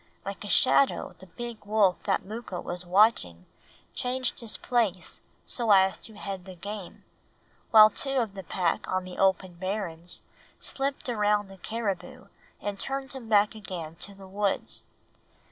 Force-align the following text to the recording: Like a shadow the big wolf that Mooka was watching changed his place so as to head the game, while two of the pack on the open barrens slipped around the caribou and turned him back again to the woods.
Like 0.25 0.43
a 0.43 0.49
shadow 0.49 1.13
the 1.19 1.27
big 1.27 1.63
wolf 1.63 2.01
that 2.05 2.25
Mooka 2.25 2.59
was 2.59 2.87
watching 2.87 3.45
changed 3.93 4.39
his 4.39 4.57
place 4.57 5.21
so 5.45 5.69
as 5.69 5.99
to 5.99 6.15
head 6.15 6.45
the 6.45 6.55
game, 6.55 7.03
while 7.69 7.91
two 7.91 8.15
of 8.17 8.33
the 8.33 8.41
pack 8.41 8.87
on 8.91 9.03
the 9.03 9.19
open 9.19 9.53
barrens 9.57 10.23
slipped 10.57 11.07
around 11.07 11.49
the 11.49 11.57
caribou 11.59 12.29
and 12.59 12.79
turned 12.79 13.13
him 13.13 13.29
back 13.29 13.53
again 13.53 13.95
to 13.97 14.15
the 14.15 14.27
woods. 14.27 14.85